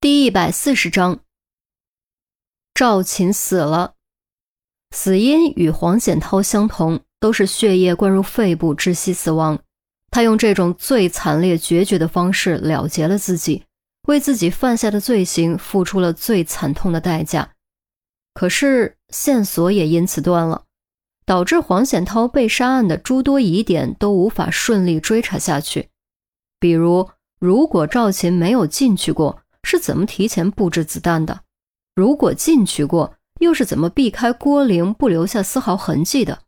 [0.00, 1.18] 第一百四十章，
[2.72, 3.94] 赵琴死了，
[4.92, 9.58] 死因与黄显涛相同，都是血液灌入肺部窒息死亡。
[10.12, 13.64] 他用这种最惨烈决绝的方式了结了自己，
[14.06, 17.54] 为自己犯下的罪行付出了最惨痛的代价。
[18.34, 20.62] 可是线索也因此断了，
[21.26, 25.88] 导致黄显涛被杀案的诸多疑点都无法顺利追查下去。
[26.60, 27.10] 比如，
[27.40, 29.42] 如果赵琴没有进去过。
[29.70, 31.40] 是怎么提前布置子弹的？
[31.94, 36.38] 如果进去过，又是怎么避开郭玲不留下丝毫痕迹的？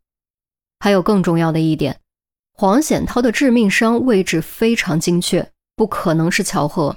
[0.78, 2.00] 还有更重要的一点，
[2.54, 6.96] 黄显涛的致命伤位置非常精确，不可能是巧合，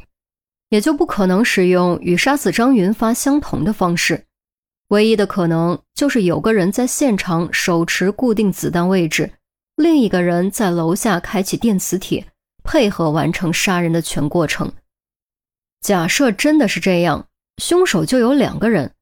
[0.70, 4.24] 也就不可能使用与杀死张云发相同的方式。
[4.88, 9.30] 唯一的可能就是有个人在现场手持固定子弹位置，
[9.76, 12.26] 另一个人在楼下开启电磁铁，
[12.64, 14.72] 配合完成杀人的全过程。
[15.84, 18.94] 假设真的是这样，凶手就有两个人。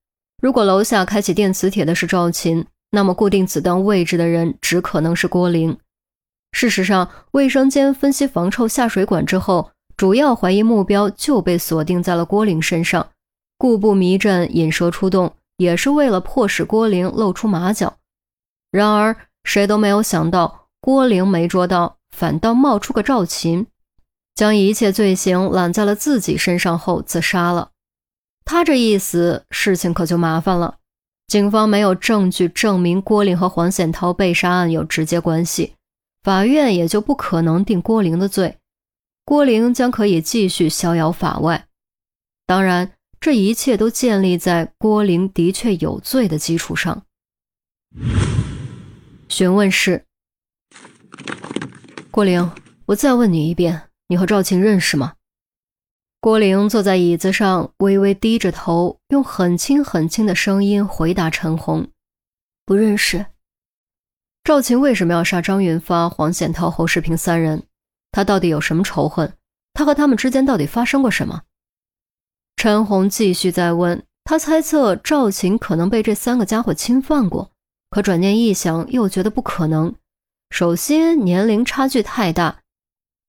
[0.41, 5.77] 如果楼下开启电磁铁的是赵琴，那么固定子弹位置的人只可能是郭玲。
[6.54, 13.07] 事实上，卫生间分析防臭下水管之后，主要怀疑目标就被锁定在了郭玲身上。
[13.59, 17.93] 故布迷阵，引蛇出洞，也是为了迫使郭玲露出马脚。
[18.71, 23.68] 然而，谁都没有想到，郭玲没捉到，反倒冒出个赵琴。
[24.35, 27.71] 将一切罪行揽在了自己身上后自杀了，
[28.46, 30.77] 他这一死，事情可就麻烦了。
[31.27, 35.76] 警方没有证据证明郭玲和黄显涛被杀案有直接关系，
[36.24, 38.57] 法院也就不可能定郭玲的罪，
[39.24, 41.68] 郭玲将可以继续逍遥法外。
[42.46, 47.04] 当然，这一切都建立在郭玲的确有罪的基础上。
[49.29, 50.04] 询问室，
[52.09, 52.52] 郭玲，
[52.87, 53.90] 我再问你一遍。
[54.12, 55.13] 你和赵琴认识吗？
[56.20, 61.87] 郭玲坐在椅子上，微微低着头，用很轻很轻的声音回答陈红
[62.68, 63.27] ：“不认识。”
[64.44, 67.63] 赵琴为什么要杀张云发、黄显涛、侯世平三人？
[68.12, 69.31] 他到底有什么仇恨？
[69.74, 71.44] 他和他们之间到底发生过什么？
[72.57, 77.52] 陈红继续在问，他猜测赵琴可能被这三个家伙侵犯过，
[77.90, 79.96] 可转念一想，又觉得不可能。
[80.50, 82.61] 首先，年龄差距太大。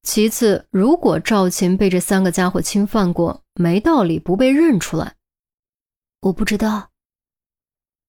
[0.03, 5.15] 其次，如果赵琴被这三个家伙侵犯过，没道理不被认出来。
[6.23, 6.91] 我不知道。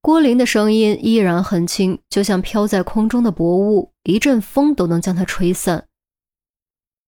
[0.01, 5.87] 郭玲的声音依然很轻，就像飘在空中的薄雾，一阵风都能将它吹散。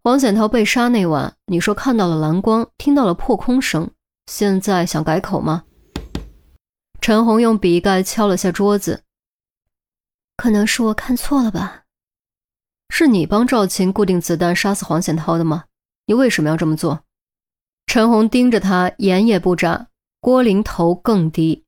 [0.03, 3.90] 黄显涛被杀那晚，你说看到了蓝光，听到了破空声，
[4.28, 5.63] 现在想改口吗？
[7.02, 9.03] 陈红用笔盖敲了下桌子。
[10.38, 11.84] 可能是我看错了吧。
[12.90, 15.66] 是你帮赵琴固定子弹杀死黄显涛的吗？
[16.06, 17.03] 你为什么要这么做？
[17.88, 19.88] 陈红盯着他，眼也不眨。
[20.19, 21.66] 郭玲头更低。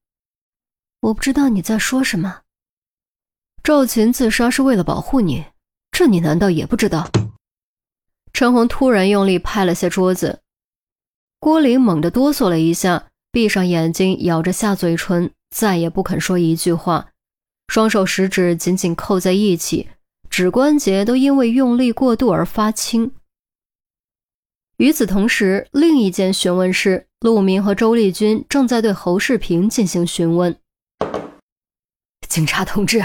[1.01, 2.41] 我不知道你在说什么。
[3.61, 5.45] 赵琴自杀是为了保护你，
[5.91, 7.09] 这你难道也不知道？
[8.34, 10.41] 陈红突然用力拍了下桌子，
[11.39, 17.11] 郭玲猛地哆嗦了一下，闭上眼睛，咬着下嘴唇，再也不肯说一句话，
[17.67, 19.89] 双手食指紧紧扣在一起。
[20.37, 23.11] 指关节都因为用力过度而发青。
[24.77, 30.55] 与此同时，另一间询问室，陆明和周丽君正在对侯世平进行询问。
[32.29, 33.03] 警察同志，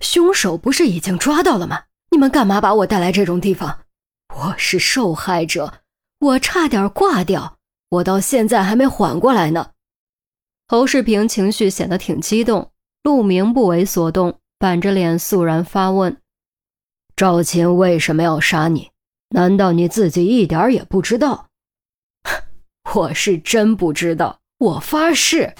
[0.00, 1.82] 凶手不是已经抓到了吗？
[2.12, 3.80] 你们干嘛把我带来这种地方？
[4.34, 5.82] 我是受害者，
[6.18, 7.58] 我差点挂掉，
[7.90, 9.72] 我到现在还没缓过来呢。
[10.66, 12.70] 侯世平情绪显得挺激动，
[13.02, 16.16] 陆明不为所动，板着脸肃然发问。
[17.20, 18.92] 赵琴为什么要杀你？
[19.28, 21.48] 难道你自己一点也不知道？
[22.96, 25.52] 我是真不知道，我发誓。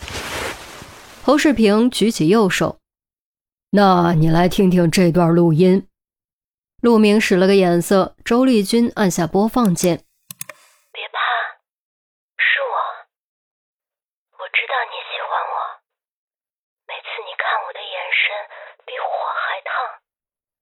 [1.22, 2.78] 侯世平举起右手，
[3.72, 5.86] 那你来听听这段录音。
[6.80, 9.98] 陆明使了个眼色，周丽君按下播放键。
[9.98, 11.20] 别怕，
[12.40, 12.74] 是我。
[14.32, 15.56] 我知道你喜欢我，
[16.88, 18.32] 每次你看我的眼神
[18.86, 19.04] 比火
[19.36, 20.00] 还烫。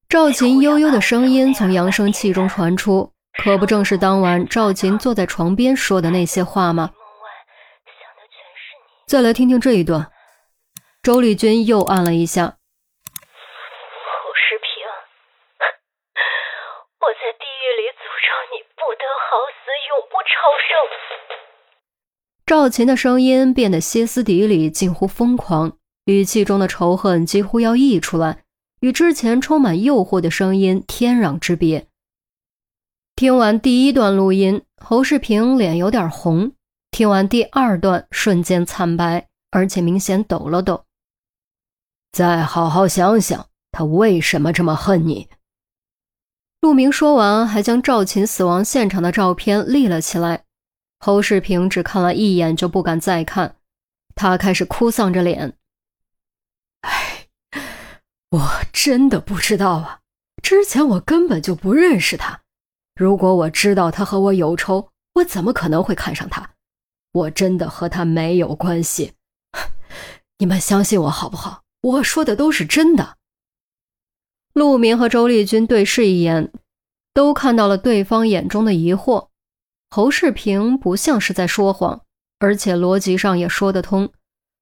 [0.09, 3.13] 赵琴悠悠的声音从扬声器中传出，
[3.45, 6.93] 可不正是当晚赵琴坐在床边说的那些话吗？
[9.07, 10.11] 再来听听这一段。
[11.03, 12.47] 周丽君又按了一下。
[12.47, 12.53] 侯
[14.33, 14.71] 世平，
[17.01, 20.33] 我在地狱里诅咒你不得好死，永不超
[20.65, 20.73] 生。
[22.47, 25.77] 赵琴的声音变得歇斯底里，近乎疯狂，
[26.07, 28.45] 语气中的仇恨几乎要溢出来。
[28.81, 31.87] 与之前充满诱惑的声音天壤之别。
[33.17, 36.53] 听完第一段录音，侯世平脸有点红，
[36.91, 40.85] 听完第二段，瞬间惨白，而且明显抖了抖。
[42.13, 45.29] 再好好想想，他为什么这么恨你？
[46.61, 50.45] 陆明说完，还将赵琴死亡现场的照片立了起来。
[51.01, 53.57] 侯世平只看了一眼，就不敢再看。
[54.15, 55.57] 他开始哭丧着脸：“，
[58.31, 60.01] 我真的不知道啊！
[60.43, 62.43] 之前我根本就不认识他。
[62.95, 66.51] 如果我知道他和我有仇，我怎么可能会看上他？
[67.13, 69.15] 我真的和他没有关系。
[70.39, 71.63] 你们相信我好不好？
[71.81, 73.17] 我说的都是真的。”
[74.53, 76.53] 陆明和周丽君对视一眼，
[77.15, 79.29] 都看到了对方眼中的疑惑。
[79.89, 82.03] 侯世平不像是在说谎，
[82.41, 84.13] 而且逻辑上也说得通。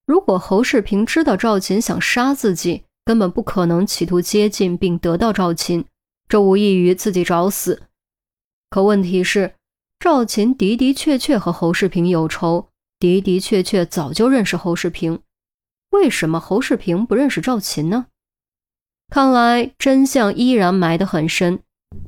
[0.07, 5.85] 如果侯世平知道赵琴想杀自己，根本不可能企图接近并得到赵琴，
[6.29, 7.85] 这无异于自己找死。
[8.69, 9.55] 可问题是，
[10.01, 12.69] 赵琴的的确确和侯世平有仇，
[12.99, 15.21] 的的确确早就认识侯世平。
[15.91, 18.07] 为什么侯世平不认识赵琴呢？
[19.09, 21.61] 看来真相依然埋得很深，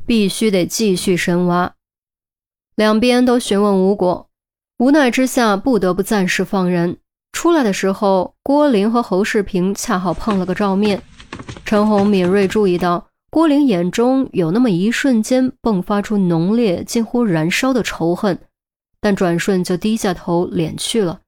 [0.04, 1.76] 必须得继续深挖。
[2.74, 4.28] 两边都询问无果，
[4.78, 6.98] 无奈之下不得不暂时放人。
[7.32, 11.02] 出来的时候，郭玲和侯世平恰好碰了个照面。
[11.64, 18.38] 陈红敏锐注意到，郭玲眼中有那么一瞬间迸发出浓烈、近乎燃烧的仇恨，
[19.00, 21.20] 但转瞬就低下头敛去了。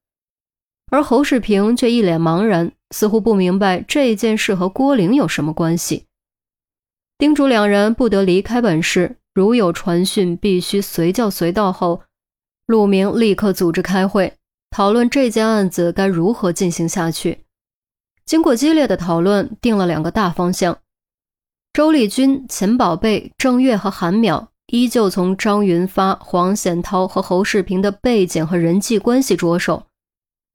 [0.90, 6.06] 而侯世平却一脸茫然，似乎不明白这件事和郭玲有什么关系，
[7.16, 9.18] 叮嘱两人不得离开本市。
[9.32, 11.72] 如有传讯，必须随叫随到。
[11.72, 12.02] 后，
[12.66, 14.34] 陆明立刻组织开会，
[14.70, 17.44] 讨论这件案子该如何进行下去。
[18.24, 20.78] 经过激烈的讨论，定了两个大方向：
[21.72, 29.86] 周丽君、钱宝贝、郑月和韩淼依旧从张云发、黄显涛和侯世平的背景和人际关系着手；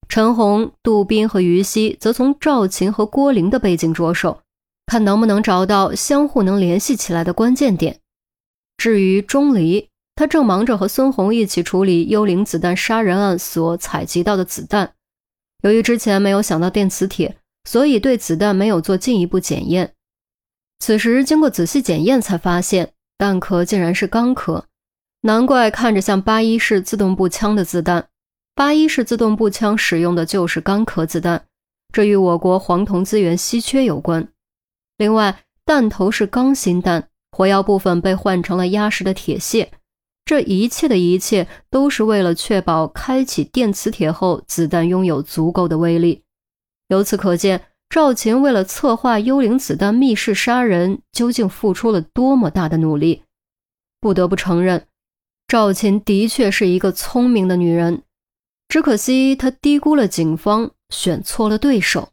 [0.07, 4.39] 陈红、杜斌和于西则从赵琴和郭玲的背景着手，
[4.85, 7.99] 看能不能找到相互能联系起来的关键点。
[8.77, 14.93] 至于钟离，他正忙着和孙红一起处理幽灵子弹杀人案所采集到的子弹。
[15.61, 19.93] 由于之前没有想到电磁铁，所以对子弹没有做进一步检验。
[20.79, 24.65] 此时经过仔细检验，才发现弹壳竟然是钢壳，
[25.21, 28.07] 难怪看着像八一式自动步枪的子弹。
[28.53, 31.45] 八一式自动步枪使用的就是钢壳子弹，
[31.91, 34.27] 这与我国黄铜资源稀缺有关。
[34.97, 37.09] 另外，弹头是钢芯弹。
[37.31, 39.73] 火药部分被换成了压实的铁屑，
[40.25, 46.23] 这一切的一切都是为了确保开启电磁铁后子弹拥有足够的威力。
[46.87, 53.21] 由此可见，赵琴为了策划幽灵子弹密室杀人，究竟付出了多么大的努力。
[54.01, 54.87] 不得不承认，
[55.47, 58.01] 赵琴的确是一个聪明的女人，
[58.67, 62.09] 只可惜她低估了警方，选错了对手。